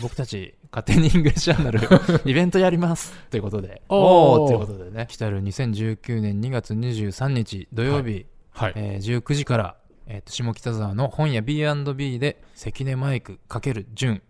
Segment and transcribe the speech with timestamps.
[0.00, 1.80] 僕たち勝手に English Journal
[2.30, 3.82] イベントやりますということで。
[3.88, 4.40] おー。
[4.40, 5.06] おーということでね。
[5.08, 8.72] 来たる2019年2月23日土曜日、はい。
[8.76, 9.76] えー19時から、
[10.06, 14.22] えーと下北沢の本屋 B&B で関根マイク×順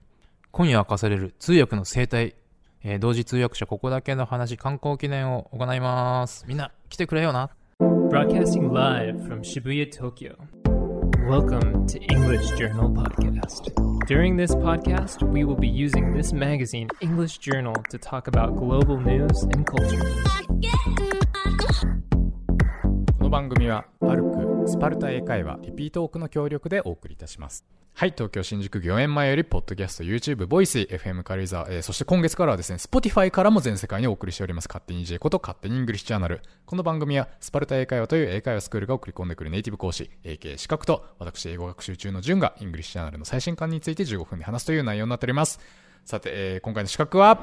[0.50, 2.34] 今夜明かされる通訳の生態、
[2.82, 6.44] えー同時通訳者ここだけの話刊行記念を行います。
[6.46, 7.50] みんな来てくれよな。
[7.80, 10.34] Broadcasting live from Shibuya, Tokyo.
[11.17, 13.73] Welcome to English Journal Podcast.
[14.05, 18.99] During this podcast, we will be using this magazine, English Journal, to talk about global
[18.99, 20.03] news and culture.
[23.17, 27.65] この番組は、パルク、スパルタ英会話、リピートオークの協力でお送りいたします。
[27.98, 36.40] はい、東京新宿御苑前より、ポッドキャスト、YouTube、 Voicy、FM 軽井沢、えーそして今月からはですね、Spotify からも全世界にお送りしております、勝手に EJ こと勝手に English Journal。
[36.64, 45.58] この番組は、スパルタ英会話という英会話スクールが送り込んでくるネイティブ講師、AK 資格と、私、英語学習中の順が、 English Journal の最新刊について15分で話すという内容になっております。
[46.04, 47.40] さて、えー今回の資格は、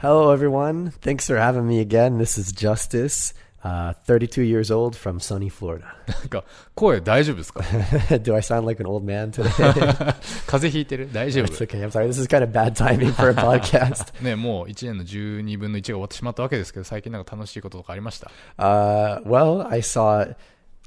[0.00, 0.92] Hello, everyone.
[1.00, 2.18] Thanks for having me again.
[2.18, 5.85] This is Justice, uh, 32 years old from sunny Florida.
[6.07, 6.43] な んか、
[6.75, 9.49] 声大丈夫ですか Do I sound like an old man today?
[10.45, 11.83] 風邪ひいてる大丈 it's 夫 okay.
[11.83, 12.07] I'm sorry.
[12.07, 14.13] This is kind of bad timing for a podcast.
[14.23, 20.33] ね、もう1年の12分の1が終わってしまったわけですけど、最近なんか楽しいこととかありました Uh, well, I saw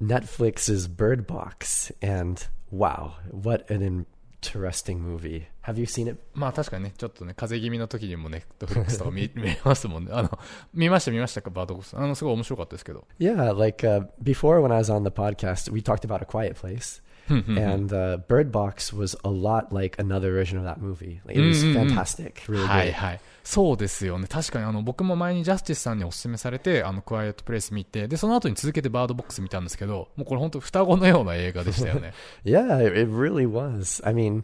[0.01, 4.07] Netflix's Bird Box, and wow, what an
[4.43, 5.47] interesting movie.
[5.66, 6.20] Have you seen it?
[6.34, 10.12] まあ確かにね、ちょっとね、風邪気味の時にもね、 Netflix とか見見れますもんね。
[10.14, 10.40] あの、
[10.74, 11.98] 見ました見ましたか、 Bird Box。
[11.98, 13.06] あの、すごい面白かったですけど。
[13.20, 17.02] Yeah, like uh, before when I was on the podcast, we talked about A Quiet Place.
[17.28, 21.22] and uh, Bird Box was a lot like another version of that movie.
[21.26, 22.44] Like, it was fantastic.
[22.48, 23.22] Really はい、はい。
[23.44, 24.28] そうですよね。
[24.28, 32.14] 確かにあの、僕も前にジャスティスさんにお勧めされて、あの、 Quiet Place 見て、で、その後に続けて Bird Box 見たんですけど、もうこれ本当双子のような映画でしたよね。
[32.44, 34.06] Yeah, it really was.
[34.08, 34.44] I mean,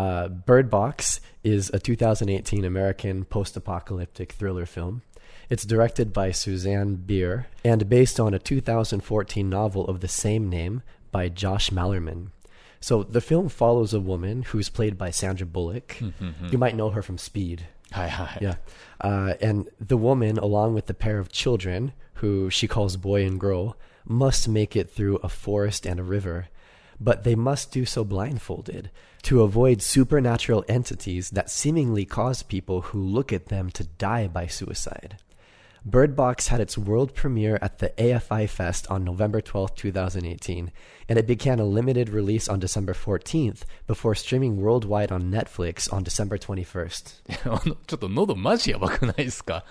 [0.00, 5.02] Uh, Bird Box is a 2018 American post apocalyptic thriller film.
[5.50, 10.80] It's directed by Suzanne Beer and based on a 2014 novel of the same name
[11.12, 12.28] by Josh Mallerman.
[12.80, 15.88] So the film follows a woman who's played by Sandra Bullock.
[16.00, 16.46] Mm-hmm.
[16.50, 17.66] You might know her from Speed.
[17.92, 18.38] Hi, hi.
[18.40, 18.54] Yeah.
[19.02, 23.38] Uh, and the woman, along with the pair of children, who she calls Boy and
[23.38, 23.76] Girl,
[24.06, 26.48] must make it through a forest and a river,
[26.98, 28.90] but they must do so blindfolded
[29.23, 34.47] to avoid supernatural entities that seemingly cause people who look at them to die by
[34.47, 35.17] suicide.
[35.87, 40.71] Bird Box had its world premiere at the AFI Fest on November 12, 2018,
[41.07, 46.01] and it began a limited release on December 14th before streaming worldwide on Netflix on
[46.01, 47.13] December 21st.
[47.45, 49.63] あの、ちょっと喉マジやばくないですか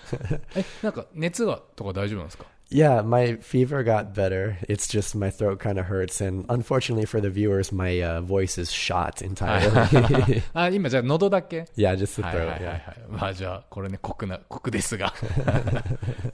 [0.55, 4.57] え、なんか熱がとか大丈夫なんですか Yeah, my fever got better.
[4.67, 8.57] It's just my throat kind of hurts, and unfortunately for the viewers, my uh, voice
[8.57, 10.41] is shot entirely.
[10.55, 12.49] あ、今じゃあ喉だけ yeah, just the はいはい throat.
[12.49, 13.05] はいは Yeah.
[13.05, 13.07] い。
[13.11, 15.13] まあじゃあ、これね、酷な、酷ですが。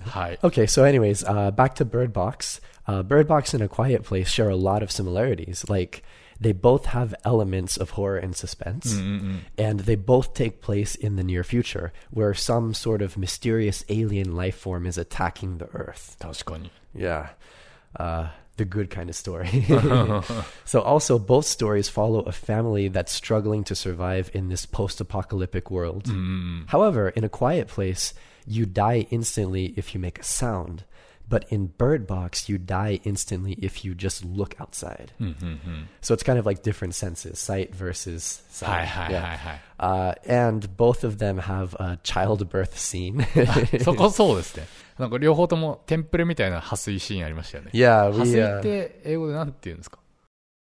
[0.06, 0.40] はい。
[0.42, 2.62] Okay, so anyways, uh, back to Bird Box.
[2.88, 5.70] Uh, Bird Box and A Quiet Place share a lot of similarities.
[5.70, 6.02] Like
[6.40, 8.94] they both have elements of horror and suspense,
[9.58, 14.36] and they both take place in the near future, where some sort of mysterious alien
[14.36, 16.18] life form is attacking the Earth.
[16.20, 16.72] 確かに。
[16.96, 17.30] Yeah.
[17.96, 19.66] Uh, the good kind of story.
[20.66, 25.72] so, also, both stories follow a family that's struggling to survive in this post apocalyptic
[25.72, 26.12] world.
[26.68, 28.14] However, in A Quiet Place,
[28.46, 30.84] you die instantly if you make a sound.
[31.30, 35.14] But in Bird Box, you die instantly if you just look outside.
[36.02, 38.70] So it's kind of like different senses, sight versus sound.
[38.74, 39.38] はいはいはい Yeah.
[39.38, 40.22] はい。
[40.28, 43.24] Uh, and both of them have a childbirth scene.
[43.84, 44.68] そこそうですね。
[45.00, 47.72] なんか両方ともテンプレみたいな破水シーンありましたよね。
[47.74, 50.00] yeah, 破 we 水 uh, って英語でなんて言うんですか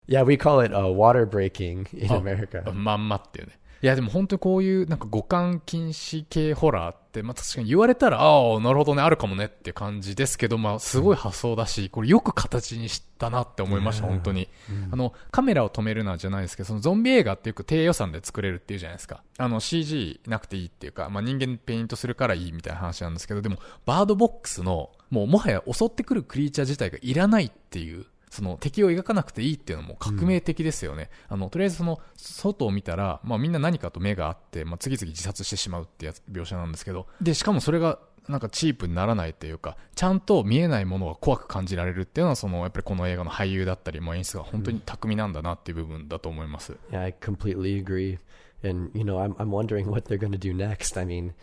[0.08, 2.72] yeah we call it uh, water breaking in あ America.
[2.72, 3.52] まんまっていうね。
[3.81, 14.49] いやでも本当にこういうなんか五感禁止系ホラーって、まあ確かに言われたら、ああ、なるほどね、あるかもねって感じですけど、まあすごい発想だし、これよく形にしたなって思いました、本当に。
[14.91, 19.23] あの、カメラを止めるなじゃないですけど、そのゾンビ映画ってよく低予算で作れるっていうじゃないですか。
[19.37, 31.09] あの CG なくていいっていうか、まあ人間ペイントするからいいみたいな話なんですけど、でもバードボックスの、もうもはや襲ってくるクリーチャー自体がいらないっていう、その敵を描かなくていいっていうのも革命的ですよね。
[31.27, 46.77] あの、とりあえずその、外を見たら、まあみんな何かと目があって、まあ次々自殺してしまうってやつ、描写なんですけど、で、しかもそれが、なんかチープにならないっていうか、ちゃんと見えないものが怖く感じられるっていうのは、その、やっぱりこの映画の俳優だったり、もう演出が本当に巧みなんだなっていう部分だと思います。
[46.91, 48.19] Yeah, I completely agree.
[48.63, 50.99] And you know, I'm I'm wondering what they're going to do next.
[50.99, 51.33] I mean,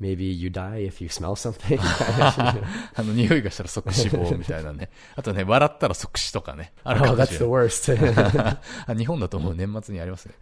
[0.00, 1.78] maybe you die if you smell something.
[2.94, 4.90] あの、匂いがしたら即死亡みたいなね。
[5.16, 6.72] あとね、笑ったら即死とかね。
[6.82, 8.58] あるか oh, もし that's れ the worst.
[8.86, 10.34] あ日本だともう年末にありますね。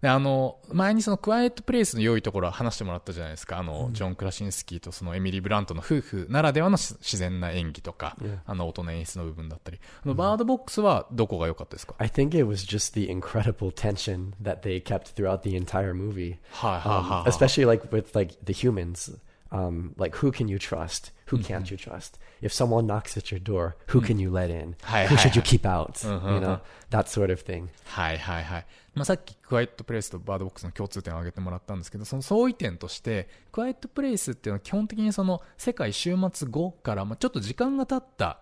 [0.00, 3.58] で、あの、前にそのクワイエットプレイスの良いところは話してもらったじゃないですか。
[3.58, 9.80] あの、ジョン・クラシンスキーとそのエミリー・ブラントの夫婦ならではのし自然な演技とか.あの、音の演出の部分だったり。
[10.04, 16.36] あの、バードボックスはどこが良かったですか？I think it was just the incredible tension that they kept throughout the entire movie.
[16.50, 17.30] はいはい Um, はいはい。
[17.30, 19.18] especially like with like the humans.
[19.50, 21.12] Um, like who can you trust?
[21.26, 22.18] Who can't you trust?
[22.40, 24.76] If someone knocks at your door, who can you let in?
[24.84, 26.02] Hi, who should you keep out?
[26.04, 26.60] Uh-huh, You know,
[26.90, 27.68] that sort of thing.
[27.84, 28.66] はいはいはい。
[28.94, 38.38] まあ、さっきクワイエットプレイスとバードボックスの共通点を挙げてもらったんですけど、その相違点として、クワイエットプレイスっていうのは基本的にその世界終末後から、まあ、ちょっと時間が経った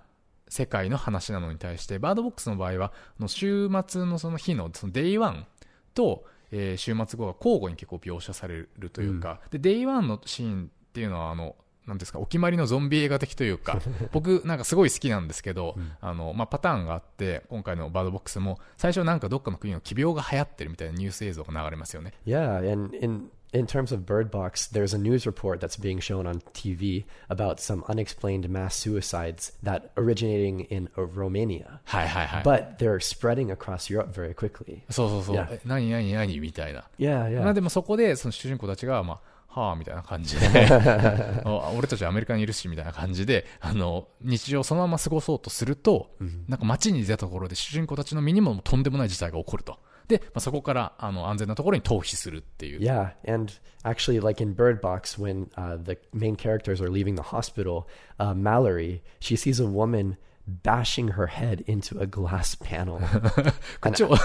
[0.49, 2.93] 世界の話なのに対して、バードボックスの場合は、
[3.27, 5.47] 終末のその日のその Day One
[5.95, 11.57] と、えー終末後が交互に結構描写されるというか、で、 Day One のシーンっていうのは、あの、
[11.87, 13.81] なんですか、お決まりのゾンビ映画的というか、
[14.13, 22.13] 僕なんかすごい好きなんですけど、あの、まあ、パターンがあって、今回の Bird Box も、最初なんかどっかの国の奇病が流行ってるみたいなニュース映像が流れますよね。
[22.27, 26.41] Yeah, and in in terms of Bird Box, there's a news report that's being shown on
[26.55, 32.43] TV about some unexplained mass suicides that originating in uh, Romania, はいはいはい。
[32.45, 34.83] but they're spreading across Europe very quickly.
[34.91, 35.37] そうそうそう。
[35.37, 35.49] Yeah.
[35.53, 36.85] え何何何みたいな。
[36.99, 37.53] Yeah, まあ yeah.
[37.55, 40.47] でもそこで、その主人公たちが、まあ、はあ、みたいな感じで、
[41.45, 46.11] あ俺たちアメリカにいるし、みたいな感じで、あの、日常をそのまま過ごそうとすると、
[46.47, 49.79] なんか街に出たところで主人公たちの身にもとんでもない事態が起こると。
[50.10, 52.80] で、まあ、そこから、あの、安全なところに逃避するっていう。
[52.80, 53.54] Yeah, and
[53.84, 57.88] actually, like in Bird Box, when uh, the main characters are leaving the hospital,
[58.20, 60.18] uh, Mallory she sees a woman
[60.48, 63.00] bashing her head into a glass panel.
[63.82, 64.16] これ超、こ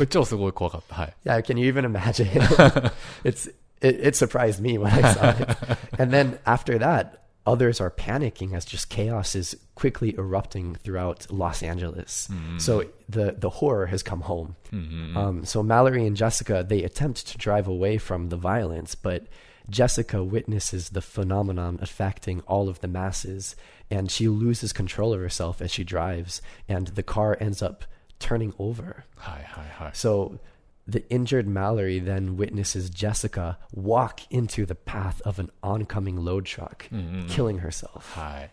[0.00, 0.94] れ超すごい怖かった。
[0.94, 1.14] はい。
[1.24, 2.28] yeah, can you even imagine?
[3.24, 3.48] it's
[3.80, 5.56] it, it surprised me when I saw it.
[5.98, 7.18] and then after that,
[7.49, 12.27] Others are panicking as just chaos is quickly erupting throughout Los Angeles.
[12.31, 12.59] Mm-hmm.
[12.59, 14.55] So the, the horror has come home.
[14.71, 15.17] Mm-hmm.
[15.17, 19.21] Um, so Mallory and Jessica, they attempt to drive away from the violence, but
[19.67, 23.55] Jessica witnesses the phenomenon affecting all of the masses,
[23.89, 27.85] and she loses control of herself as she drives, and the car ends up
[28.19, 29.05] turning over.
[29.17, 29.91] Hi, hi, hi.
[29.93, 30.39] So
[30.89, 36.89] the injured Mallory then witnesses Jessica walk into the path of an oncoming load truck,
[37.29, 38.19] killing herself.
[38.19, 38.51] はい。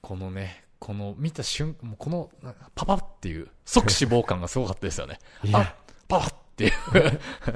[0.00, 2.30] このね、この見た瞬間、もうこの、
[2.74, 5.18] パパっていう、即死亡感がすごかったですよね。
[5.52, 5.74] あ
[6.06, 6.72] パパっていう。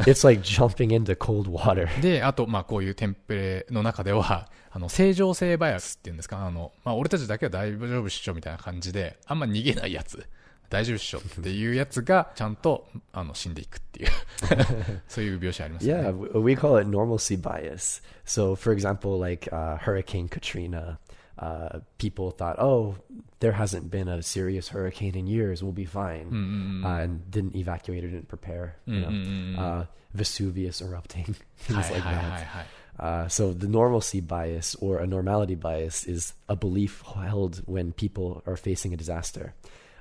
[0.07, 2.01] it's like jumping into cold water.
[2.01, 10.27] で、あと、まあ、こういうテンプレの中では、あの、正常性バイアスっていうんですか、あの、まあ、俺たちだけは大丈夫っしょみたいな感じで、あんま逃げないやつ、
[10.72, 14.10] 大丈夫っしょっていうやつが、ちゃんと、あの、死んでいくっていう、
[15.08, 16.04] そういう描写ありますよね。
[16.04, 18.02] Yeah, w- we call it normalcy bias.
[18.26, 21.00] So, for example, like uh, Hurricane Katrina,
[21.40, 22.96] uh, people thought, oh,
[23.40, 25.64] there hasn't been a serious hurricane in years.
[25.64, 26.82] We'll be fine.
[26.84, 28.76] Uh, and didn't evacuate or didn't prepare.
[28.86, 31.34] You know, uh, Vesuvius erupting,
[31.70, 32.46] は things い like はいはい that.
[32.46, 32.68] はい。
[33.00, 38.42] Uh, so the normalcy bias or a normality bias is a belief held when people
[38.48, 39.54] are facing a disaster.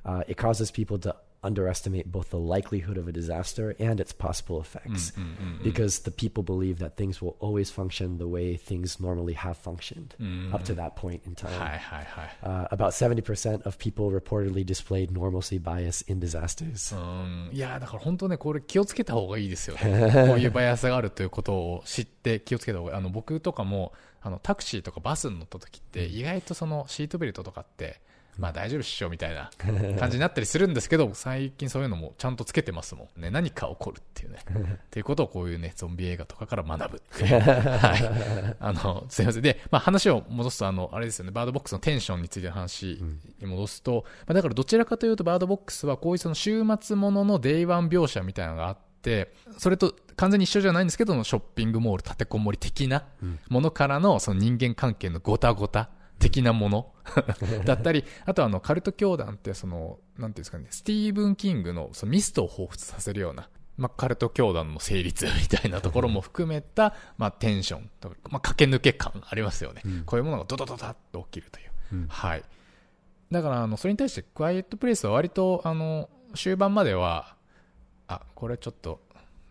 [0.04, 4.60] Uh, it causes people to underestimate both the likelihood of a disaster and its possible
[4.60, 5.12] effects
[5.62, 10.14] because the people believe that things will always function the way things normally have functioned
[10.52, 11.52] up to that point in time.
[11.58, 12.36] はいはいはい。
[12.42, 16.94] Uh, about 70% of people reportedly displayed normalcy bias in disasters.
[16.96, 20.10] うんいやだから本当ね、これ気をつけた方がいいですよね。
[20.28, 22.98] こういうバイアスがあるということを知って気をつけた方がいい。
[22.98, 28.00] あの、僕とかも、あの、タクシーとかバスに乗った時って、意外とそのシートベルトとかって、
[28.37, 29.49] まあ大丈夫っしょみたいな
[29.99, 33.29] 感じになったりするんですけど、最近そういうのもちゃんとつけてますもんね。
[33.29, 34.39] 何か起こるっていうね。
[34.43, 37.39] っていうことをこういうね、ゾンビ映画とかから学ぶっていう。
[37.41, 38.55] はい。
[38.59, 39.41] あの、すいません。
[39.41, 43.03] で、まあ話を戻すと、あの、あれですよね、バードボックスのテンションについての話
[43.39, 53.05] に戻すと、まあだからどちらかというと Bird Box はこういうその終末ものの Day One 描写みたいなのがあって、それと完全に一緒じゃないんですけど、ショッピングモール立てこもり的な
[53.49, 56.91] ものからのその人間関係のごたごた的なもの
[57.65, 67.89] だったり、あとはあのカルト教団ってその、なんていうんですかね、スティーブン・キングのそのミストを彷彿させるような、まあ、カルト教団の成立みたいなところも含めた、まあ、テンション
[68.29, 69.81] まあ、駆け抜け感ありますよね。
[70.05, 72.05] こういうものがドドドドッと起きるという。
[72.07, 72.43] はい。
[73.31, 77.35] だから、あの、それに対して、クワイエットプレイスは割と、あの、終盤までは、
[78.07, 79.01] あ、これちょっと、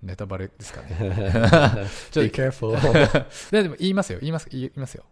[0.03, 0.89] ネタバレですかね。
[2.13, 2.25] ちょっと
[3.63, 5.05] でも言いますよ、言います、言いますよ。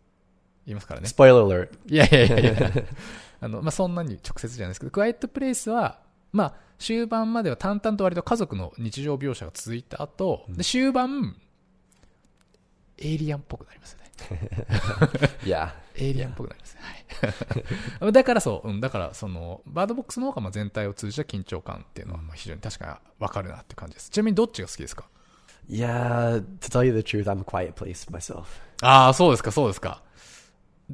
[0.69, 1.09] 言いますからね。
[1.09, 1.71] Spoiler alert.
[1.89, 2.73] いやいやいやいや
[3.41, 6.01] あの、まあ、そんなに直接じゃないですけど、クワイエットプレイスは、
[6.33, 11.37] まあ、終盤までは淡々と割と家族の日常描写が続いた後、で、終盤、
[12.99, 14.09] エイリアンっぽくなりますよね。
[15.45, 15.71] Yeah.
[15.95, 16.81] エイリアンっぽくなりますね。
[18.01, 18.13] はい。
[18.13, 24.11] だからそう、うん、だからその、バードボックスの方がまあ全体を通じた緊張感っていうのはまあ非常に確かにわかるなっていう感じです。
[24.11, 25.09] ちなみにどっちが好きですか
[25.71, 28.45] ？Yeah, to tell you the truth, I'm a quiet place myself.
[28.83, 30.03] ああ、そうですか、そうですか。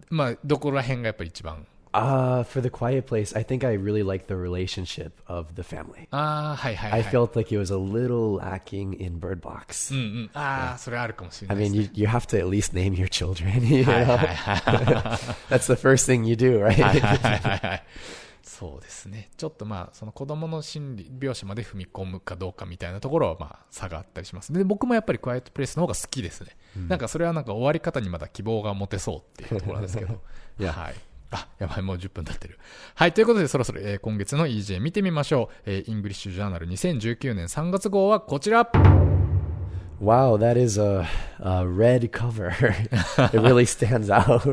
[0.10, 1.66] まあ、どこら辺がやっぱり一番。
[1.92, 6.08] Uh, for the quiet place, I think I really like the relationship of the family.
[6.12, 7.02] ああ、はいはい、はい。
[7.02, 9.92] I felt like it was a little lacking in Bird Box.
[9.96, 10.30] うんうん。
[10.36, 11.92] ああ、それあるかもしれ I ないです、 mean, ね。
[11.96, 13.66] you, you have to at least name your children.
[13.66, 14.18] You はい know?
[14.18, 14.60] はいはい。
[15.50, 17.82] That's the first thing you do, はい right?
[18.45, 19.31] そうですね。
[19.37, 24.53] ちょっとまあ、その子供の心理描写まで踏み込むかどうかみたいなところはまあ、差があったりします。
[24.53, 26.57] で、僕もやっぱりクワイエットプレイスの方が好きですね。
[26.89, 30.21] なんかそれはなんか終わり方にまだ希望が持てそうっていうところなんですけど。
[30.61, 30.95] いやはい。
[31.31, 32.59] あ、やばい、もう10分経ってる。
[32.95, 35.57] はい、ということでそろそろ、えー今月の EJ 見てみましょう。
[35.67, 38.71] えーイングリッシュジャーナル2019年3月号はこちら。
[40.01, 41.09] Wow, that is a,
[41.41, 42.55] a red cover.
[42.91, 44.45] it really stands out.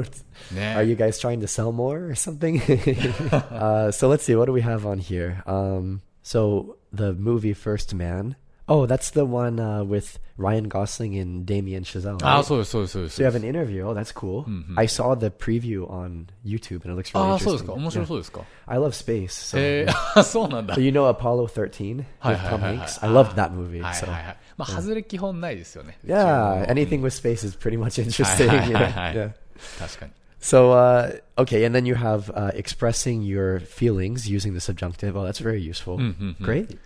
[0.54, 2.62] ね Are you guys trying to sell more or something?
[3.32, 5.44] uh, so let's see, what do we have on here?
[5.46, 8.36] Um, so the movie First Man.
[8.74, 12.18] Oh, that's the one uh, with Ryan Gosling and Damien Chazelle.
[12.24, 12.44] あ right?
[12.44, 13.86] そうです、そうです、そうです So you have an interview.
[13.86, 14.46] Oh, that's cool.
[14.78, 17.68] I saw the preview on YouTube and it looks really ああ、そうです interesting.
[17.68, 17.74] か。
[17.74, 18.08] 面白 Yeah.
[18.08, 18.42] そうですか。
[18.68, 19.28] I love space.
[19.28, 20.82] So, えー、そうなんだ so。
[20.82, 23.06] you know Apollo 13 with はいはい Tom はいはい Hanks?
[23.06, 23.82] I loved that movie.
[23.82, 24.38] はい so はいはい。
[24.58, 25.98] まあ、外れ基本ないですよね。
[26.06, 28.48] yeah, 一応 anything with space is pretty much interesting.
[28.48, 28.86] Hi, hi, you know?
[28.86, 29.18] hi, hi.
[29.18, 29.32] Yeah.
[29.80, 30.12] 確かに。
[30.40, 35.16] So uh, okay, and then you have uh, expressing your feelings using the subjunctive.
[35.16, 35.98] Oh, that's very useful.
[36.00, 36.42] Mhm, mhm.
[36.42, 36.80] Great.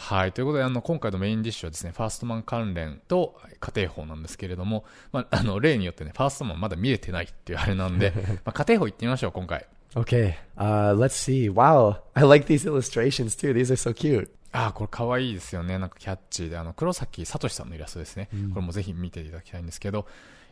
[0.00, 0.32] はい。
[0.32, 8.12] ということで、あの、今回のメインディッシュはですね、ファーストマン関連と家庭法なんですけれども、まあ、あの、例によってね、ファーストマンまだ見れてないっていうあれなんで、
[8.46, 9.66] まあ、家庭法行ってみましょう、今回。
[9.94, 11.52] Okay, uh, let's see.
[11.52, 13.52] Wow, I like these illustrations too.
[13.52, 14.28] These are so cute.
[14.52, 15.78] ああ、これ可愛いですよね。
[15.78, 18.28] なんかキャッチーで、あの、黒崎聡さんのイラストですね。
[18.54, 20.06] これもぜひ見ていただきたいんですけど、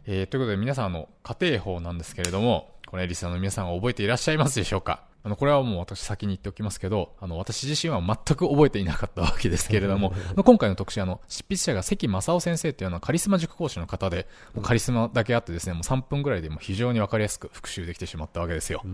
[0.06, 5.02] えー、ということで皆さん、あの、家庭法なんですけれども、これ、リスナーの皆さんは覚えていらっしゃいますでしょうか？
[5.26, 14.28] あの、これはもう私先に言っておきますけど、あの、私自身は全く覚えていなかったわけですけれども、今回の特集、あの、執筆者が関正夫先生っていうのはカリスマ塾講師の方で、
[14.62, 18.84] カリスマだけあってですね、もう3分ぐらいでもう非常にわかりやすく復習できてしまったわけですよ。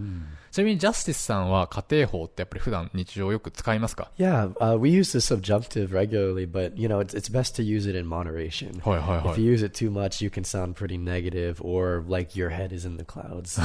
[0.51, 7.87] ちなみにジャスティスさんは家庭法ってやっぱり普段日常よく使いますか？Yeah, uh, we use the subjunctive regularly, but you know it's it's best to use
[7.87, 8.81] it in moderation.
[8.89, 12.49] はいはいはい If you use it too much, you can sound pretty negative, or like your
[12.49, 13.61] head is in the clouds.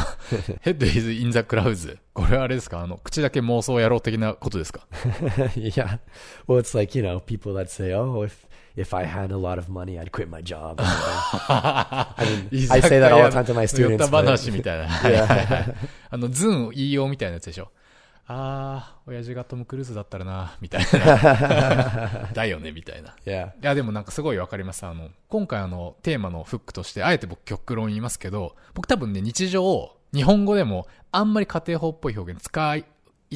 [0.59, 1.97] ヘッドイズ・イン・ザ・クラウズ。
[2.13, 2.81] これはあれですか？
[2.81, 4.81] あの、口だけ妄想野郎的なことですか？
[5.55, 5.99] Yeah.
[6.47, 9.57] Well, it's like you know people that say, "Oh, if if I had a lot
[9.59, 13.53] of money, I'd quit my job." I mean, I say that all the time to
[13.53, 14.05] my 酔 students.
[14.07, 14.87] った話みたいな。
[16.09, 17.69] あの、ズン言いようみたいなやつでしょ？
[18.29, 22.27] あー、親父がトム・クルーズだったらな、みたいな。
[22.33, 23.15] だよね、みたいな。
[23.25, 23.49] yeah.
[23.51, 24.85] いや、でもなんかすごいわかります。
[24.85, 30.87] あの、今回あの、テーマのフックとして、あえて僕極論言いますけど、僕多分ね、日常、日本語でも、
[31.17, 32.85] あんまり家庭法っぽい表現使い、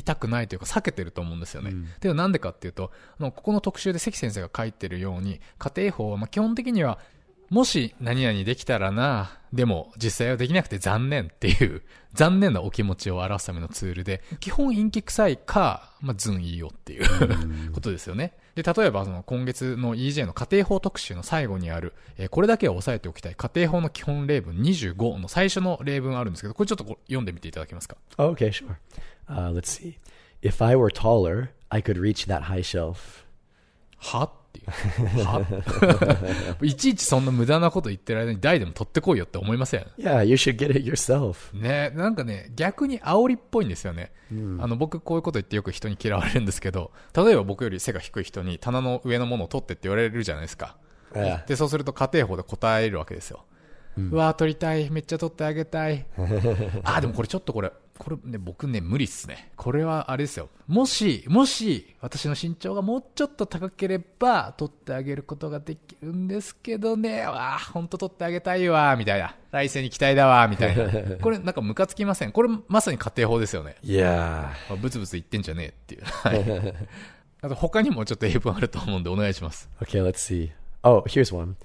[0.05, 1.73] たくないというか避けてると思うんですよね。
[1.99, 6.99] ではなんでかっていうと、あの、ここの特集で関先生が書いてるように、家庭法はまあ基本的には、
[7.51, 11.81] もし何々できたらな、でも実際はできなくて残念っていう、
[12.15, 17.03] 残念なお気持ちを表すためのツールで、基本陰気臭いか、まあ、ズンいいよっていう
[17.73, 18.31] ことですよね。
[18.55, 28.75] で、例えばその今月の EJ の家庭法特集の最後にある、えーこれだけは押さえておきたい家庭法の基本例文25の最初の例文あるんですけど、これちょっと読んでみていただけますか？Oh, okay, sure.
[29.27, 29.97] Uh, let's see.
[30.41, 33.25] If I were taller, I could reach that high shelf.
[33.97, 35.25] はっていう。
[35.25, 35.41] は？
[36.61, 41.55] いちいちそんな無駄なこと言ってる間に誰でも取ってこいよって思いません？Yeah, you should get it yourself.
[41.57, 44.11] ねなんかね、逆に煽りっぽいんですよね。
[44.59, 50.77] あの、僕こういうこと言ってよく人に嫌われるんですけど、例えば僕より背が低い人に棚の上のものを取ってって言われるじゃないですか。
[51.13, 51.45] Yeah.
[51.45, 53.43] で、そうすると家庭法で答えるわけですよ。
[53.97, 54.89] うわー取りたい。
[54.89, 56.05] めっちゃ取ってあげたい。
[56.83, 59.51] あー、でもこれちょっとこれ、これね、僕ね、無理っすね。
[59.55, 60.49] これはあれですよ。
[60.67, 69.35] もし、もし、私の身長がもうちょっと高ければ、取ってあげることができるんですけどね、わー、ほんと取ってあげたいわ、みたいな。
[69.51, 71.17] 来世に期待だわ、みたいな。
[71.21, 72.31] これなんかムカつきません？
[72.31, 73.75] これまさに家庭法ですよね。
[73.83, 74.07] Yeah.
[74.07, 76.03] まあブツブツ言ってんじゃねえっていう。
[76.23, 76.75] はい。
[77.43, 79.69] あと他にもちょっと英文あると思うんでお願いします。
[79.81, 80.51] Okay, let's see.
[80.83, 81.55] Oh, here's one.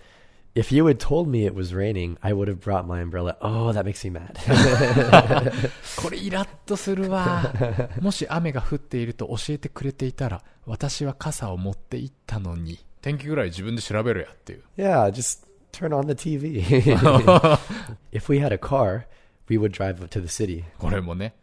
[0.56, 3.38] If you had told me it was raining, I would have brought my umbrella.
[3.42, 4.38] Oh, that makes me mad.
[5.96, 7.54] これイラッとするわ。
[8.02, 12.80] もし雨が降っていると教えてくれていたら、私は傘を持って行ったのに。
[13.02, 14.64] 天気ぐらい自分で調べろやっていう。
[14.78, 16.62] yeah, just turn on the TV.
[18.12, 19.06] if we had a car,
[19.48, 20.66] we would drive up to the city.
[20.78, 21.34] これもね、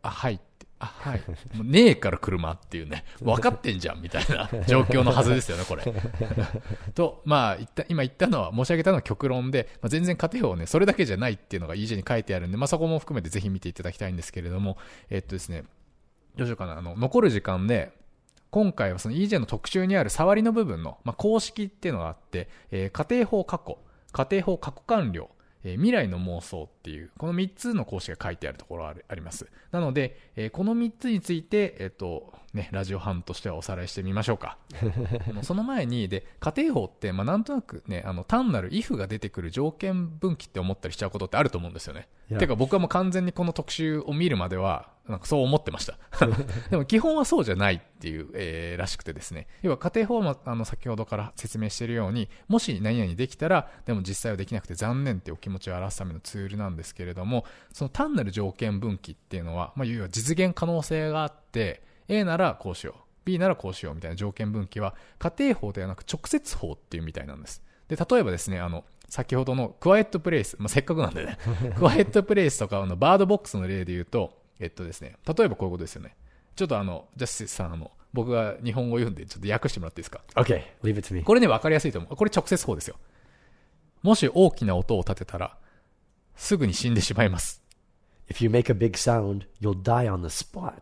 [0.00, 0.42] あ、はいって。
[0.42, 0.47] あ、
[0.79, 1.21] はい。
[1.55, 5.83] もうねえから車っていうね、分かってんじゃんみたいな 状況のはずですよね、これ。
[6.95, 14.77] と、まあ、言った、今言ったのは、申し上げたのは極論で、まあ、全然家庭法ね、それだけじゃないっていうのが EJ に書いてあるんで、まあ、そこも含めてぜひ見ていただきたいんですけれども、
[15.09, 15.65] えっとですね、
[16.37, 17.91] どうしようかな、あの、残る時間で、
[18.51, 23.77] 今回はその EJ の特集にある触りの部分の、まあ、公式っていうのがあって、えー家庭法過去、
[24.11, 25.29] 家庭法過去完了、
[25.63, 29.47] えー未来の妄想っていう、この3つの公式が書いてあるところがあるあります。
[29.71, 34.57] なので、えーこの3つについて、えっ、と、ね、ラジオ班としてはおさらいしてみましょうか。
[35.43, 42.07] その前に、で、家庭法って、まあ、なんとなくね、あの、単なる if が出てくる条件分岐って思ったりしちゃうことってあると思うんですよね。
[42.37, 45.97] てか僕はもう完全にこの特集を見るまでは、なんかそう思ってました。
[46.69, 49.47] でも基本はそうじゃないっていう、えーらしくてですね。
[49.61, 63.01] 要は家庭法も、あの、先ほどから説明しているように、もし何々できたら、でも実際はできなくて残念っていうお気持ちを表すためのツールなんですけれども、その単なる条件分岐っていうのは、まあ、要は実現可能性があって、A ならこうしよう。
[63.25, 67.61] B ならこうしようみたいな条件分岐は、家庭法ではなく直接法っていうみたいなんです。
[67.87, 71.37] で、例えばですね、あの、先ほどのクワイエットプレイス、まあ、せっかくなんでね、
[71.75, 76.15] クワイエットプレイスとかのバードボックスの例で言うと、えっとですね、例えばこういうことですよね。
[76.55, 81.23] ちょっとあの、ジャスティスさん、あの、僕が日本語を言うんで、ちょっと訳してもらっていいですか？Okay, leave it to me.
[81.23, 82.15] これね、わかりやすいと思う。
[82.15, 82.95] これ直接法ですよ。
[84.01, 85.57] もし大きな音を立てたら、
[86.35, 87.63] すぐに死んでしまいます。
[88.29, 90.73] If you make a big sound, you'll die on the spot.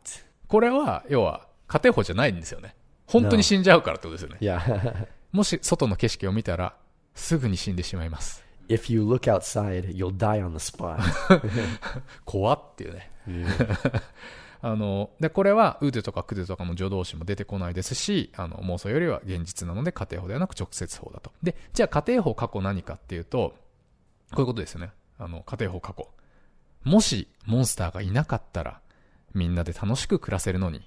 [0.48, 2.76] これは、要は、家庭法じゃないんですよね。
[3.06, 4.38] 本当に死んじゃうからってことですよね。
[4.42, 5.08] Yeah.
[5.32, 6.76] もし外の景色を見たら、
[7.14, 8.48] すぐに死んでしまいます。
[8.70, 11.00] if you look outside, you'll die on the spot.
[12.26, 13.12] 怖っていうね。
[14.62, 21.32] あの、で、これは、ウドゥとかクドゥとかの助動詞も出てこないですし、あの、妄想よりは現実なので家庭法ではなく直接法だと。
[21.44, 23.54] で、じゃあ家庭法過去何かっていうと、
[24.32, 24.92] こういうことですよね。
[25.20, 26.10] あの、家庭法過去。
[26.84, 28.82] もし、モンスターがいなかったら、
[29.34, 30.82] みんなで楽しく暮らせるのに。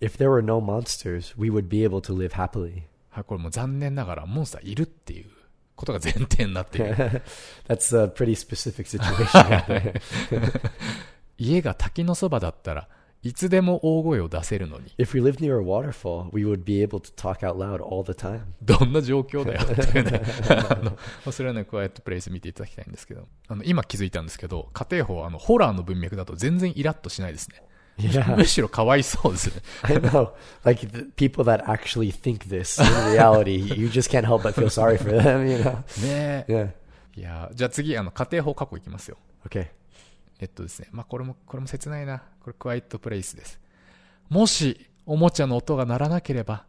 [0.00, 2.84] if there were no monsters, we would be able to live happily.
[3.10, 5.30] はい、これもう残念ながら、モンスターいるっていう
[5.76, 6.94] ことが前提になっている。
[7.68, 10.00] That's a pretty specific situation.
[11.38, 12.88] 家が滝のそばだったら
[13.22, 18.04] いつでも大声を出せるのに if we lived near a waterfall, we would be able to talk out loud all
[18.04, 18.42] the time.
[18.62, 27.62] どんな状況だよっていうねあのまあそれはねクワイエットプレイス見ていただきたいんですけどあの今気づいたんですけど家庭法はあのホラーの文脈だと全然イラッとしないですね
[27.96, 30.32] Yeah, むしろかわいそうですね I know.
[30.64, 34.68] Like the people that actually think this in reality, you just can't help but feel
[34.68, 35.76] sorry for them, you know?
[36.04, 36.72] ね Yeah.
[37.16, 39.16] いやーじゃあ次あの家庭法過去いきますよ
[39.48, 39.68] Okay.
[40.40, 43.60] えっとですねまあこれもこれも切ないなこれクワイエットプレイスです
[44.28, 46.64] もしおもちゃの音が鳴らなければ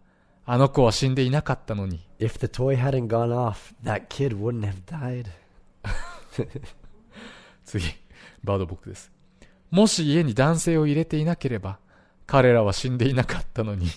[0.45, 5.27] あの子は死んでいなかったのに If the toy hadn't gone off, that kid wouldn't have died.
[7.65, 7.83] 次、
[8.43, 9.11] バードボックです。
[9.71, 11.79] もし家に男性を入れていなければ、
[12.27, 13.87] 彼らは死んでいなかったのに、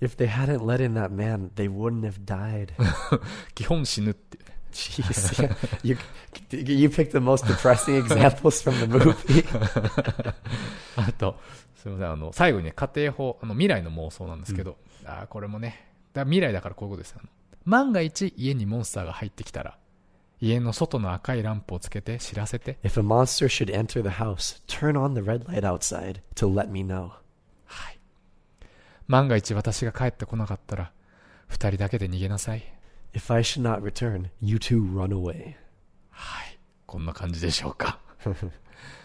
[0.00, 2.72] If they hadn't let in that man, they wouldn't have died.
[3.54, 4.51] 基本死ぬっていうね。
[4.72, 5.56] Jeez.
[5.82, 5.96] you,
[6.50, 9.44] you picked the most depressing examples from the movie.
[10.96, 11.38] あと、
[11.76, 17.14] すみません、あの、最後にね、家庭法、あの、未来の妄想なんですけど、あーこれもね、だ未来だからこういうことです。
[17.64, 19.76] 万が一家にモンスターが入ってきたら、
[20.40, 26.84] 家の外の赤いランプをつけて知らせて、If a monster should enter the house, turn on the red light outside to let me
[26.84, 27.10] know.
[27.66, 27.98] はい。
[29.06, 30.92] 万が一私が帰ってこなかったら、
[31.48, 32.64] 二人だけで逃げなさい。
[33.14, 35.56] If I should not return, you two run away.
[36.10, 36.58] はい。
[36.86, 37.98] こんな感じでしょうか。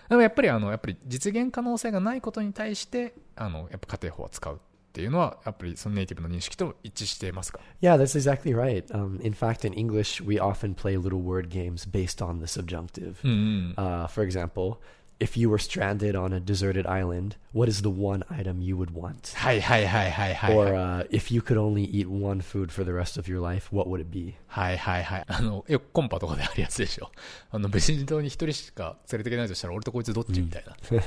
[0.09, 4.57] でもやっぱりあの、やっぱり実現可能性がないことに対して、あの、やっぱ家庭法は使うっ
[4.93, 8.85] ていうのは、やっぱりそのネイティブの認識と一致していますか Yeah, that's exactly right.
[8.87, 13.15] Um, in fact, in English, we often play little word games based on the subjunctive.
[13.23, 13.73] うんうん。
[13.77, 14.77] Uh, for example,
[15.19, 18.91] if you were stranded on a deserted island, what is the one item you would
[18.91, 19.33] want?
[19.35, 20.55] はいはいはいはいはい。
[20.55, 23.89] Or uh, if you could only eat one food for the rest of your life, what
[23.89, 24.35] would it be?
[24.47, 25.25] はいはいはい。
[25.27, 27.11] あの、よくコンパとかであるやつでしょ。
[27.51, 30.63] あの、別に島に一人しか連れていけないとしたら、俺とこいつどっちみたい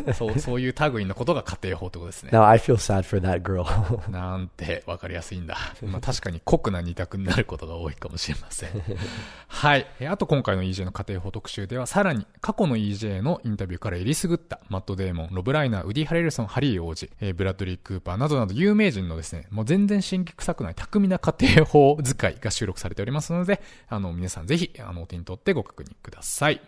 [0.06, 0.12] な。
[0.14, 2.30] そう、そういう類のことが家庭法ってことですね。
[2.32, 3.64] Now, I feel sad for that girl.
[4.10, 5.56] なんて分かりやすいんだ。
[5.82, 8.70] まあ確かに酷な二択になることが多いかもしれません。
[9.46, 9.86] はい。
[10.00, 26.62] えあと今回の EJ の家庭法特集ではさらに過去の EJ のインタビューからえりすぐったマット・デーモン、ロブ・ライナー、ウディ・ハレルソン、ハリー王子、えブラッドリー・クーパーなどなど有名人のですね、もう全然新規臭くない巧みな家庭法使いが収録されておりますので、あの皆さんぜひあのお手に取ってご確認ください。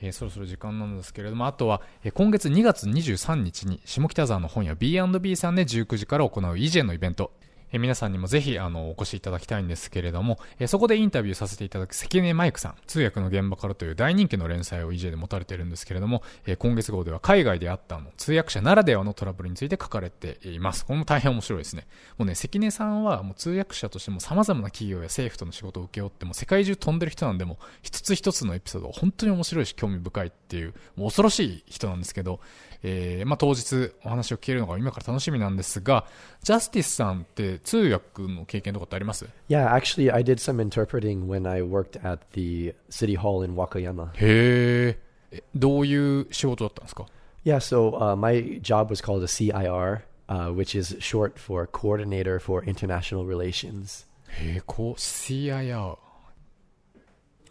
[0.00, 7.32] えーそろそろ時間なんですけれども、あとは、えー今月2月23日に下北沢の本屋 B&B さんで19時から行う EJ のイベント、
[7.72, 20.86] え皆さんにもぜひ、あの、お越しいただきたいんですけれども、えそこでインタビューさせていただく関根マイクさん、通訳の現場からという大人気の連載を EJ で持たれているんですけれども、え今月号では海外であったの、通訳者ならではのトラブルについて書かれています。
[20.86, 21.86] これも大変面白いですね。
[22.18, 32.40] もうね、関根さんはもう通訳者としても様々な企業や政府との仕事を請け負っても世界中飛んでる人なんで、も一つ一つのエピソードが本当に面白いし興味深いっていう、もう恐ろしい人なんですけど、
[32.82, 36.06] えーまあ、当日お話を聞けるのが今から楽しみなんですが、
[36.42, 44.10] ジャスティスさんって通訳の経験とかってあります Yeah, actually, I did some interpreting when I worked at the city hall in Wakayama.
[44.14, 44.96] へー
[45.32, 45.42] え。
[45.54, 47.06] どういう仕事だったんですか
[47.44, 52.40] Yeah, so uh, my job was called a CIR, uh, which is short for Coordinator
[52.40, 54.06] for International Relations.
[54.28, 55.96] へえ、こう、CIR。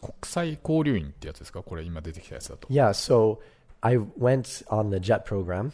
[0.01, 2.67] 国際交流員ってやつですかこれ今出てきたやつだと。
[2.67, 3.39] Yeah, so
[3.85, 5.72] I went on the JET program,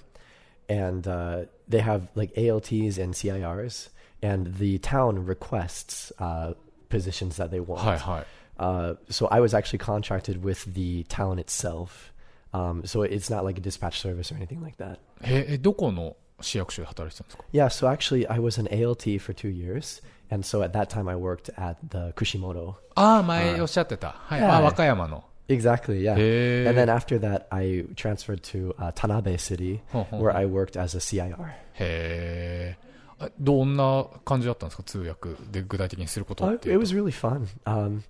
[0.68, 3.88] and uh, they have like ALTs and CIRs,
[4.22, 6.55] and the town requests uh,
[6.88, 7.83] positions that they want.
[7.83, 8.26] はいはい。
[8.59, 12.12] Uh, so I was actually contracted with the town itself.
[12.55, 14.98] Um, so it's not like a dispatch service or anything like that.
[15.22, 20.88] へえ、どこの市役所で働いてたんですか Yeah, so actually I was an ALT for two years, and so at that
[20.88, 22.74] time I worked at the Kushimoto.
[22.94, 24.12] ああ、前おっしゃってた。
[24.12, 24.40] はい。
[24.40, 25.24] はいあ、和歌山の。
[25.48, 26.16] Exactly, yeah.
[26.16, 26.66] Hey.
[26.66, 30.38] And then after that, I transferred to uh, Tanabe City, Ho, ho, where ho.
[30.38, 31.37] I worked as a CIR.
[31.74, 32.79] へえ。
[33.18, 37.46] あどんな感じだったんですか通訳で具体的にすること Uh, ってい it うと was really fun.
[37.64, 38.02] Um,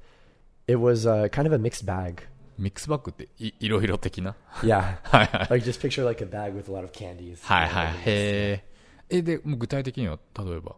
[0.66, 2.22] it was uh, kind of a mixed bag.
[2.58, 4.96] ミックスバッグっていいろいろ的な Yeah.
[5.02, 5.48] はいはい。
[5.50, 7.38] like just picture like a bag with a lot of candies.
[7.42, 7.86] はい you know, はい。
[7.88, 8.64] and- へえ。
[9.10, 10.74] え、で、もう具体的には、例えば。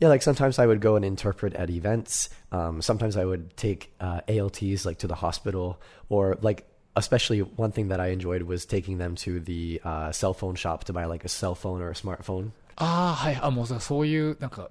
[0.00, 2.28] Yeah, like sometimes I would go and interpret at events.
[2.52, 7.72] Um, sometimes I would take uh, ALTs like to the hospital, or like especially one
[7.72, 11.06] thing that I enjoyed was taking them to the uh, cell phone shop to buy
[11.06, 12.52] like a cell phone or a smartphone.
[12.80, 13.38] ああ、はい。
[13.42, 14.70] あ、もうさ、そういう、なんか、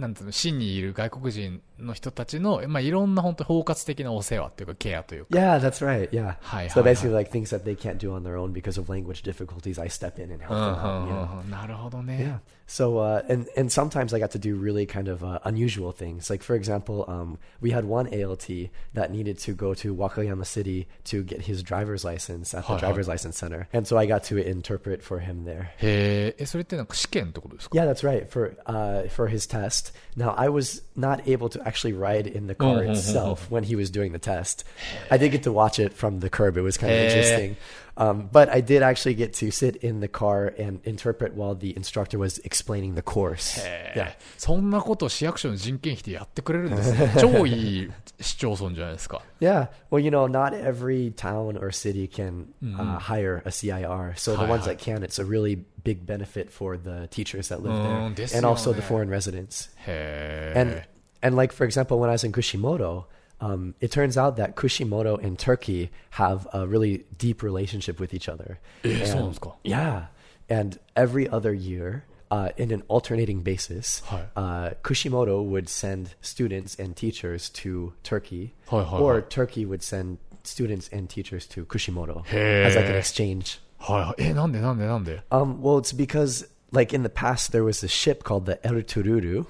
[0.00, 5.36] なんていうの、市にいる外国人の人たちの、まあ、いろんな本当に包括的なお世話っていうか、ケアというか。
[5.36, 6.08] Yeah, that's right.
[6.10, 6.36] Yeah.
[6.42, 8.88] Hi, so hi, basically, like things that they can't do on their own because of
[8.88, 12.18] language difficulties, I step in and help うん them なるほどね。
[12.18, 12.60] Yeah.
[12.70, 16.30] So uh, and and sometimes I got to do really kind of uh, unusual things.
[16.30, 18.46] Like for example, um, we had one ALT
[18.94, 23.08] that needed to go to Wakayama City to get his driver's license at the driver's
[23.08, 25.72] license center, and so I got to interpret for him there.
[25.78, 28.28] へえ、え、それってなんか試験ってことですか Yeah, that's right.
[28.28, 29.89] For uh, for his test.
[30.16, 33.64] Now I was not able to actually ride in the car Mhm, mhm, itself when
[33.64, 34.64] he was doing the test.
[35.10, 36.56] I did get to watch it from the curb.
[36.56, 37.06] It was kind of Hey.
[37.06, 37.56] interesting.
[37.99, 41.73] Um, but I did actually get to sit in the car and interpret while the
[41.77, 43.57] instructor was explaining the course.
[43.63, 44.07] へ Yeah.
[44.09, 44.17] え。
[44.37, 47.13] そんなことを市役所の人件費でやってくれるんですね。
[47.19, 49.21] 超いい市町村じゃないですか。
[49.39, 49.69] Yeah.
[49.91, 54.15] Well, you know, not every town or city can uh, hire a CIR.
[54.17, 54.73] So the Hi, ones hi.
[54.73, 58.33] that can, it's a really big benefit for the teachers that live Mm, there this
[58.35, 59.69] and also the young, foreign residents.
[59.87, 60.87] へ And え。
[61.21, 63.05] and like for example, when I was in Kushimoto,
[63.41, 68.29] um, it turns out that Kushimoto and Turkey have a really deep relationship with each
[68.29, 68.57] other.
[68.83, 70.05] え、そうなん And- ですか Yeah,
[70.49, 74.25] and every other year, uh, in an alternating basis, Hi.
[74.35, 79.21] uh, Kushimoto would send students and teachers to Turkey, Hi, hi, or hi.
[79.29, 82.63] Turkey would send students and teachers to Kushimoto Hey.
[82.65, 83.59] as like an exchange.
[83.79, 84.23] はいはい。
[84.29, 88.81] え、なんでなんでなんで Um, well, it's because like in the past there was a ship called the El
[88.83, 89.45] Tururu,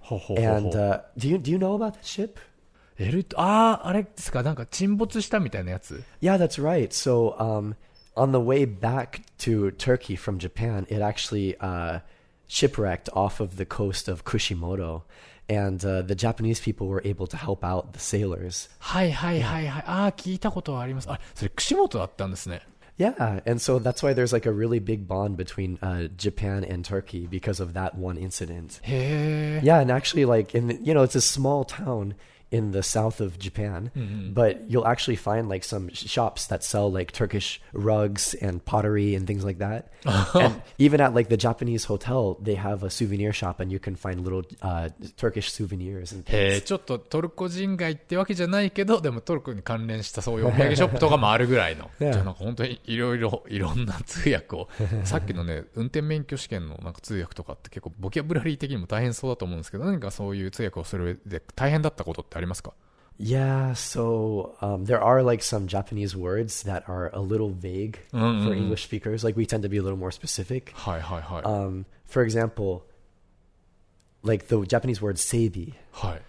[0.00, 2.38] ほうほうほうほう and uh, do you do you know about that ship?
[3.00, 6.88] エルああ、あれですかなんか沈没したみたいなやつ Yeah, that's right.
[6.92, 7.74] So, um,
[8.16, 12.00] on the way back to Turkey from Japan, it actually uh,
[12.48, 15.02] shipwrecked off of the coast of Kushimoto,
[15.48, 18.70] and uh, the Japanese people were able to help out the sailors.
[18.78, 19.84] はいはいはいはい。
[19.86, 21.10] ああ、聞いたことはあります。
[21.10, 22.62] あ、それ串本だったんですね。
[22.98, 26.82] Yeah, and so that's why there's like a really big bond between uh, Japan and
[26.82, 28.80] Turkey because of that one incident.
[28.82, 29.62] へえ。
[29.62, 32.14] Yeah, and actually, like in the, you know, it's a small town
[32.51, 33.91] in the south of Japan,
[34.33, 39.15] but you'll actually find like some sh- shops that sell like Turkish rugs and pottery
[39.15, 39.91] and things like that.
[40.35, 43.95] and even at like the Japanese hotel, they have a souvenir shop, and you can
[43.95, 46.61] find little uh, Turkish souvenirs and things.
[46.63, 51.89] ちょっとトルコ人街ってわけじゃないけど、でもトルコに関連したそういうお土産ショップとかもあるぐらいの。
[51.99, 54.67] じ.ゃあなんか本当にいろいろ、いろんな通訳を、
[55.03, 62.72] さっきのね、運転免許試験のなんか通訳とかって結構ボキャブラリー的にも大変そうだと思うんですけど、何かそういう通訳をする上で大変だったことってあますか
[63.18, 68.44] Yeah, so um, there are like some Japanese words that are a little vague Mm,
[68.44, 68.56] for mm, mm.
[68.58, 69.24] English speakers.
[69.24, 70.72] Like we tend to be a little more specific.
[70.74, 71.42] はいはいはい。
[71.44, 72.82] Um, for example,
[74.22, 75.72] like the Japanese word seibi.
[75.92, 76.22] はい。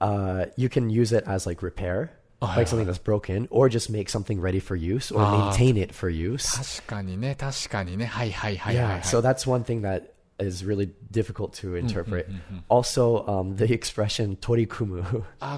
[0.00, 2.10] uh, you can use it as like repair,
[2.42, 2.64] Oh, like yeah.
[2.66, 5.48] something that's broken, or just make something ready for use or Ah.
[5.56, 6.44] maintain it for use.
[6.82, 8.04] 確かにね、確かにね。
[8.04, 9.02] はいはいはいはい、は Yeah, い。
[9.02, 12.29] so that's one thing that is really difficult to mm-hmm, interpret.
[12.29, 12.57] Mm-hmm.
[12.69, 15.25] Also, um, the expression torikumu.
[15.41, 15.57] Ah,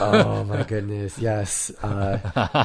[0.00, 1.70] oh my goodness, yes.
[1.82, 2.18] Uh,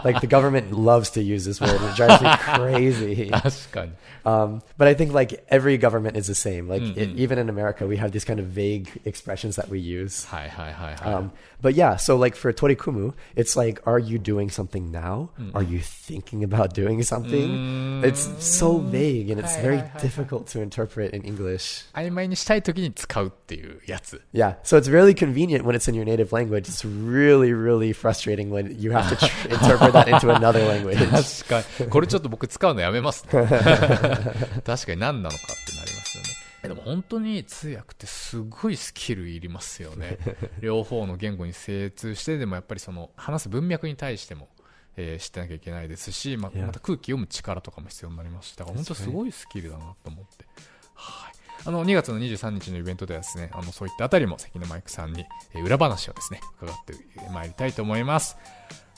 [0.03, 1.79] like the government loves to use this word.
[1.81, 3.31] It drives me crazy.
[4.25, 6.67] um, but I think like every government is the same.
[6.67, 7.19] Like it, mm-hmm.
[7.19, 10.25] even in America, we have these kind of vague expressions that we use.
[10.25, 11.13] Hi, hi, hi, hi.
[11.13, 15.31] Um, but yeah, so like for torikumu, it's like, are you doing something now?
[15.39, 15.55] Mm.
[15.55, 18.03] Are you thinking about doing something?
[18.03, 18.89] It's so mm.
[18.89, 21.85] vague and it's very difficult to interpret in English.
[21.93, 24.21] 曖昧にしたい時に使うっていうやつ。
[24.33, 26.67] Yeah, so it's really convenient when it's in your native language.
[26.67, 29.15] It's really, really frustrating when you have to
[29.49, 30.97] interpret that into another language.
[31.09, 31.89] 確かに。
[31.89, 33.31] これちょっと僕使うのやめます、ね。
[33.31, 36.29] 確かに何なのかってなりますよね。
[36.63, 40.17] えでも本当に通訳ってすごいスキルいりますよね。
[40.59, 44.49] 両方の言語に精通して、でもやっぱりその話す文脈に対しても、
[44.97, 50.45] えー知ってなきゃいけないですし、ま.また空気読む力とかも必要になりますし、だから本当すごいスキルだなと思って。
[50.93, 51.33] はい。
[51.65, 56.93] あの、2月の23日のイベントではですね、あの、そういったあたりも関根マイクさんに、えー裏話をですね、伺って
[57.31, 58.37] まいりたいと思います。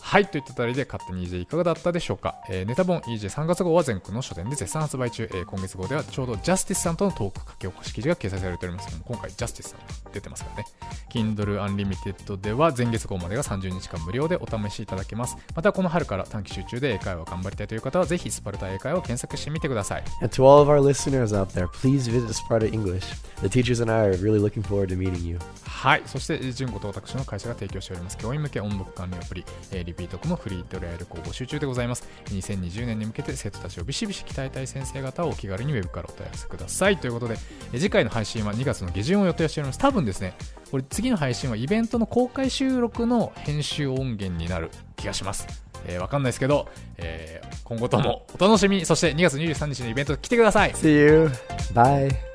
[0.01, 8.87] はい、といったあたりで勝手に EJ いかがだったでしょうか、えーネタ本 EJ3 月号は全国の書店で絶賛発売中、えー今月号ではちょうどジャスティスさんとのトーク書き起こし記事が掲載されております。
[8.87, 10.65] けども今回ジャスティスさんが出てますからね。
[11.09, 15.37] Kindle Unlimited では前月号までが30日間無料でお試しいただけます。
[15.55, 20.03] またこの春から短期集中で英会話を頑張りたいという方はぜひスパルタ英会話を検索してみてください。
[20.21, 23.03] And to all of our listeners out there, please visit Sparta English.
[23.41, 25.39] The teachers and I are really looking forward to meeting you.
[25.65, 26.03] はい。
[26.05, 28.17] そして、純子と私の会社が提供しております。
[28.17, 32.07] 教員向け音読管理アプリ、えーリピートコもフリートライアル校募集中でございます。
[32.25, 36.97] 2020年に向けて生徒たちをビシビシ鍛えたい先生方をお気軽にウェブからお問い合わせください。
[36.97, 37.37] ということで、
[37.73, 39.79] え次回の配信は2月の下旬を予定しております。
[39.79, 40.35] 多分ですね、
[40.71, 45.47] これ次の配信はイベントの公開収録の編集音源になる気がします。
[45.85, 50.71] えーわかんないですけど、えー今後ともお楽しみ、そして2月23日のイベント来てください。
[50.71, 51.29] See you.
[51.73, 52.28] Bye.